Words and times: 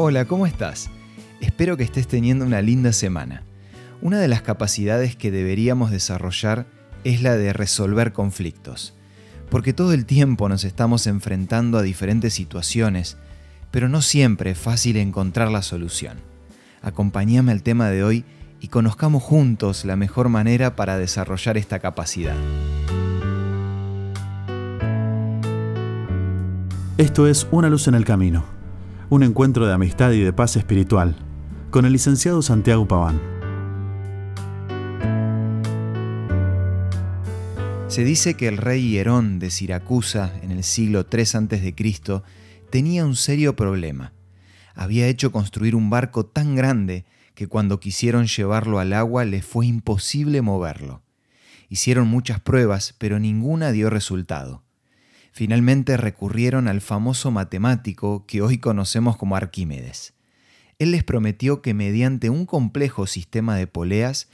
Hola, 0.00 0.26
¿cómo 0.26 0.46
estás? 0.46 0.90
Espero 1.40 1.76
que 1.76 1.82
estés 1.82 2.06
teniendo 2.06 2.44
una 2.44 2.62
linda 2.62 2.92
semana. 2.92 3.42
Una 4.00 4.20
de 4.20 4.28
las 4.28 4.42
capacidades 4.42 5.16
que 5.16 5.32
deberíamos 5.32 5.90
desarrollar 5.90 6.66
es 7.02 7.20
la 7.20 7.36
de 7.36 7.52
resolver 7.52 8.12
conflictos, 8.12 8.94
porque 9.50 9.72
todo 9.72 9.92
el 9.92 10.06
tiempo 10.06 10.48
nos 10.48 10.62
estamos 10.62 11.08
enfrentando 11.08 11.78
a 11.78 11.82
diferentes 11.82 12.32
situaciones, 12.32 13.16
pero 13.72 13.88
no 13.88 14.00
siempre 14.00 14.52
es 14.52 14.58
fácil 14.58 14.98
encontrar 14.98 15.50
la 15.50 15.62
solución. 15.62 16.18
Acompáñame 16.80 17.50
al 17.50 17.64
tema 17.64 17.90
de 17.90 18.04
hoy 18.04 18.24
y 18.60 18.68
conozcamos 18.68 19.24
juntos 19.24 19.84
la 19.84 19.96
mejor 19.96 20.28
manera 20.28 20.76
para 20.76 20.96
desarrollar 20.96 21.56
esta 21.56 21.80
capacidad. 21.80 22.36
Esto 26.98 27.26
es 27.26 27.48
Una 27.50 27.68
luz 27.68 27.88
en 27.88 27.94
el 27.94 28.04
camino, 28.04 28.57
un 29.10 29.22
encuentro 29.22 29.66
de 29.66 29.72
amistad 29.72 30.12
y 30.12 30.20
de 30.20 30.34
paz 30.34 30.56
espiritual, 30.56 31.16
con 31.70 31.86
el 31.86 31.92
licenciado 31.92 32.42
Santiago 32.42 32.86
Paván. 32.86 33.18
Se 37.88 38.04
dice 38.04 38.34
que 38.34 38.48
el 38.48 38.58
rey 38.58 38.90
Hierón 38.90 39.38
de 39.38 39.50
Siracusa 39.50 40.30
en 40.42 40.50
el 40.50 40.62
siglo 40.62 41.06
III 41.10 41.22
a.C. 41.22 41.74
tenía 42.68 43.06
un 43.06 43.16
serio 43.16 43.56
problema. 43.56 44.12
Había 44.74 45.06
hecho 45.06 45.32
construir 45.32 45.74
un 45.74 45.88
barco 45.88 46.26
tan 46.26 46.54
grande 46.54 47.06
que 47.34 47.48
cuando 47.48 47.80
quisieron 47.80 48.26
llevarlo 48.26 48.78
al 48.78 48.92
agua 48.92 49.24
le 49.24 49.40
fue 49.40 49.66
imposible 49.66 50.42
moverlo. 50.42 51.02
Hicieron 51.70 52.08
muchas 52.08 52.40
pruebas, 52.40 52.94
pero 52.98 53.18
ninguna 53.18 53.72
dio 53.72 53.88
resultado. 53.88 54.67
Finalmente 55.32 55.96
recurrieron 55.96 56.68
al 56.68 56.80
famoso 56.80 57.30
matemático 57.30 58.24
que 58.26 58.42
hoy 58.42 58.58
conocemos 58.58 59.16
como 59.16 59.36
Arquímedes. 59.36 60.14
Él 60.78 60.92
les 60.92 61.04
prometió 61.04 61.60
que 61.62 61.74
mediante 61.74 62.30
un 62.30 62.46
complejo 62.46 63.06
sistema 63.06 63.56
de 63.56 63.66
poleas, 63.66 64.28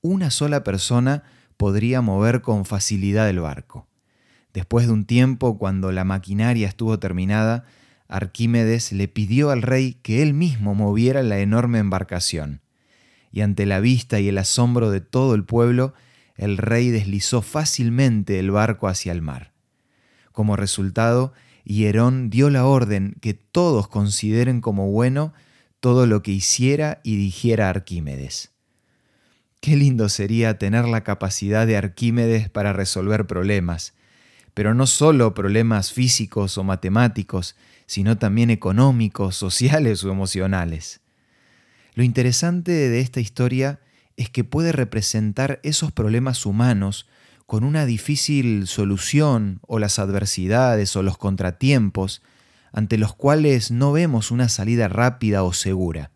una 0.00 0.30
sola 0.30 0.62
persona 0.64 1.24
podría 1.56 2.00
mover 2.00 2.40
con 2.40 2.64
facilidad 2.64 3.28
el 3.28 3.40
barco. 3.40 3.88
Después 4.54 4.86
de 4.86 4.92
un 4.92 5.04
tiempo, 5.04 5.58
cuando 5.58 5.92
la 5.92 6.04
maquinaria 6.04 6.68
estuvo 6.68 6.98
terminada, 6.98 7.64
Arquímedes 8.08 8.92
le 8.92 9.06
pidió 9.06 9.50
al 9.50 9.62
rey 9.62 9.98
que 10.02 10.22
él 10.22 10.32
mismo 10.34 10.74
moviera 10.74 11.22
la 11.22 11.40
enorme 11.40 11.78
embarcación. 11.78 12.62
Y 13.30 13.42
ante 13.42 13.66
la 13.66 13.80
vista 13.80 14.20
y 14.20 14.28
el 14.28 14.38
asombro 14.38 14.90
de 14.90 15.00
todo 15.00 15.34
el 15.34 15.44
pueblo, 15.44 15.92
el 16.36 16.56
rey 16.56 16.90
deslizó 16.90 17.42
fácilmente 17.42 18.38
el 18.38 18.50
barco 18.50 18.88
hacia 18.88 19.12
el 19.12 19.20
mar. 19.20 19.52
Como 20.38 20.54
resultado, 20.54 21.32
Hierón 21.64 22.30
dio 22.30 22.48
la 22.48 22.64
orden 22.64 23.16
que 23.20 23.34
todos 23.34 23.88
consideren 23.88 24.60
como 24.60 24.88
bueno 24.88 25.34
todo 25.80 26.06
lo 26.06 26.22
que 26.22 26.30
hiciera 26.30 27.00
y 27.02 27.16
dijera 27.16 27.68
Arquímedes. 27.68 28.52
Qué 29.60 29.74
lindo 29.74 30.08
sería 30.08 30.56
tener 30.56 30.84
la 30.84 31.02
capacidad 31.02 31.66
de 31.66 31.76
Arquímedes 31.76 32.48
para 32.48 32.72
resolver 32.72 33.26
problemas, 33.26 33.94
pero 34.54 34.74
no 34.74 34.86
solo 34.86 35.34
problemas 35.34 35.90
físicos 35.92 36.56
o 36.56 36.62
matemáticos, 36.62 37.56
sino 37.86 38.16
también 38.16 38.50
económicos, 38.50 39.34
sociales 39.34 40.04
o 40.04 40.12
emocionales. 40.12 41.00
Lo 41.94 42.04
interesante 42.04 42.70
de 42.70 43.00
esta 43.00 43.18
historia 43.18 43.80
es 44.16 44.30
que 44.30 44.44
puede 44.44 44.70
representar 44.70 45.58
esos 45.64 45.90
problemas 45.90 46.46
humanos 46.46 47.08
con 47.48 47.64
una 47.64 47.86
difícil 47.86 48.66
solución 48.66 49.60
o 49.66 49.78
las 49.78 49.98
adversidades 49.98 50.94
o 50.96 51.02
los 51.02 51.16
contratiempos 51.16 52.20
ante 52.74 52.98
los 52.98 53.14
cuales 53.14 53.70
no 53.70 53.90
vemos 53.90 54.30
una 54.30 54.50
salida 54.50 54.86
rápida 54.86 55.42
o 55.42 55.54
segura. 55.54 56.10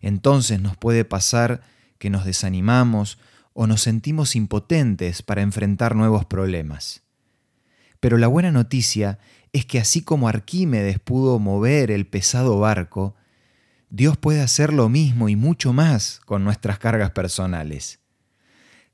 Entonces 0.00 0.60
nos 0.60 0.76
puede 0.76 1.04
pasar 1.04 1.62
que 1.98 2.08
nos 2.08 2.24
desanimamos 2.24 3.18
o 3.52 3.66
nos 3.66 3.82
sentimos 3.82 4.36
impotentes 4.36 5.22
para 5.22 5.42
enfrentar 5.42 5.96
nuevos 5.96 6.24
problemas. 6.24 7.02
Pero 7.98 8.16
la 8.16 8.28
buena 8.28 8.52
noticia 8.52 9.18
es 9.52 9.66
que 9.66 9.80
así 9.80 10.02
como 10.02 10.28
Arquímedes 10.28 11.00
pudo 11.00 11.40
mover 11.40 11.90
el 11.90 12.06
pesado 12.06 12.60
barco, 12.60 13.16
Dios 13.90 14.16
puede 14.16 14.40
hacer 14.40 14.72
lo 14.72 14.88
mismo 14.88 15.28
y 15.28 15.34
mucho 15.34 15.72
más 15.72 16.20
con 16.24 16.44
nuestras 16.44 16.78
cargas 16.78 17.10
personales. 17.10 18.03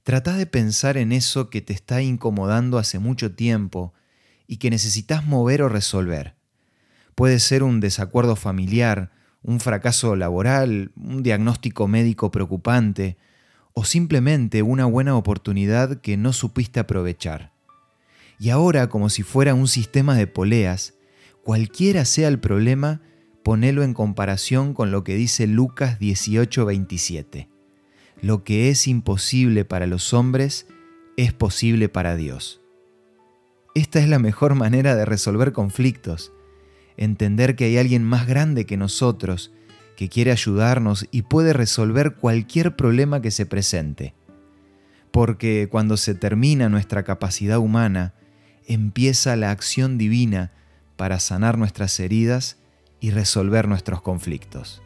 Trata 0.03 0.37
de 0.37 0.47
pensar 0.47 0.97
en 0.97 1.13
eso 1.13 1.51
que 1.51 1.61
te 1.61 1.73
está 1.73 2.01
incomodando 2.01 2.79
hace 2.79 2.99
mucho 2.99 3.35
tiempo 3.35 3.93
y 4.47 4.57
que 4.57 4.71
necesitas 4.71 5.27
mover 5.27 5.63
o 5.63 5.69
resolver. 5.69 6.37
Puede 7.15 7.39
ser 7.39 7.63
un 7.63 7.81
desacuerdo 7.81 8.35
familiar, 8.35 9.13
un 9.43 9.61
fracaso 9.61 10.17
laboral, 10.17 10.93
un 10.97 11.23
diagnóstico 11.23 11.87
médico 11.87 12.31
preocupante 12.31 13.19
o 13.75 13.85
simplemente 13.85 14.63
una 14.63 14.87
buena 14.87 15.17
oportunidad 15.17 16.01
que 16.01 16.17
no 16.17 16.33
supiste 16.33 16.81
aprovechar. 16.81 17.53
Y 18.39 18.49
ahora, 18.49 18.89
como 18.89 19.11
si 19.11 19.23
fuera 19.23 19.55
un 19.55 19.69
sistema 19.69 20.17
de 20.17 20.27
poleas, 20.27 20.95
cualquiera 21.45 22.07
sea 22.07 22.29
el 22.29 22.41
problema, 22.41 23.03
ponelo 23.45 23.83
en 23.83 23.93
comparación 23.93 24.73
con 24.73 24.91
lo 24.91 25.05
que 25.05 25.15
dice 25.15 25.47
Lucas 25.47 25.99
18:27 25.99 27.60
lo 28.23 28.45
que 28.45 28.71
es 28.71 28.87
imposible 28.87 29.65
para 29.65 29.87
los 29.87 30.13
hombres 30.13 30.67
es 31.17 31.33
posible 31.33 31.89
para 31.89 32.17
Dios. 32.17 32.61
Esta 33.75 34.01
es 34.01 34.09
la 34.09 34.19
mejor 34.19 34.55
manera 34.55 34.95
de 34.95 35.05
resolver 35.05 35.53
conflictos, 35.53 36.33
entender 36.97 37.57
que 37.57 37.67
hay 37.67 37.79
alguien 37.79 38.05
más 38.05 38.27
grande 38.27 38.67
que 38.67 38.77
nosotros, 38.77 39.53
que 39.97 40.09
quiere 40.09 40.33
ayudarnos 40.33 41.07
y 41.11 41.23
puede 41.23 41.53
resolver 41.53 42.15
cualquier 42.15 42.75
problema 42.77 43.23
que 43.23 43.31
se 43.31 43.47
presente. 43.47 44.15
Porque 45.13 45.69
cuando 45.71 45.97
se 45.97 46.15
termina 46.15 46.69
nuestra 46.69 47.05
capacidad 47.05 47.59
humana, 47.59 48.15
empieza 48.67 49.37
la 49.37 49.51
acción 49.51 49.99
divina 49.99 50.53
para 50.97 51.21
sanar 51.21 51.59
nuestras 51.59 51.99
heridas 52.01 52.59
y 53.01 53.11
resolver 53.11 53.67
nuestros 53.67 54.03
conflictos. 54.03 54.83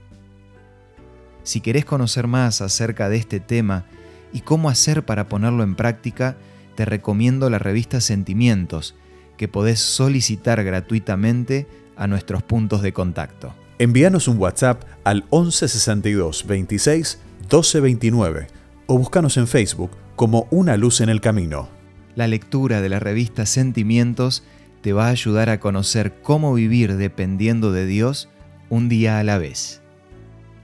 Si 1.45 1.61
querés 1.61 1.85
conocer 1.85 2.27
más 2.27 2.61
acerca 2.61 3.09
de 3.09 3.17
este 3.17 3.39
tema 3.39 3.85
y 4.33 4.41
cómo 4.41 4.69
hacer 4.69 5.05
para 5.05 5.29
ponerlo 5.29 5.63
en 5.63 5.77
práctica, 5.77 6.37
te 6.75 6.85
recomiendo 6.85 7.49
la 7.51 7.59
revista 7.59 8.01
Sentimientos, 8.01 8.97
que 9.37 9.47
podés 9.47 9.79
solicitar 9.79 10.65
gratuitamente 10.65 11.69
a 11.97 12.07
nuestros 12.07 12.43
puntos 12.43 12.83
de 12.83 12.93
contacto. 12.93 13.55
Envíanos 13.79 14.27
un 14.27 14.39
WhatsApp 14.39 14.85
al 15.05 15.25
1162 15.31 16.47
26 16.47 17.19
1229 17.43 18.47
o 18.87 18.99
búscanos 18.99 19.37
en 19.37 19.47
Facebook 19.47 19.91
como 20.17 20.47
Una 20.51 20.77
Luz 20.77 21.01
en 21.01 21.09
el 21.09 21.21
Camino. 21.21 21.69
La 22.15 22.27
lectura 22.27 22.81
de 22.81 22.89
la 22.89 23.01
revista 23.01 23.45
Sentimientos 23.45 24.45
te 24.81 24.93
va 24.93 25.07
a 25.07 25.11
ayudar 25.11 25.51
a 25.51 25.61
conocer 25.61 26.15
cómo 26.23 26.55
vivir 26.55 26.97
dependiendo 26.97 27.73
de 27.73 27.87
Dios 27.87 28.29
un 28.71 28.89
día 28.89 29.19
a 29.19 29.25
la 29.25 29.39
vez. 29.39 29.84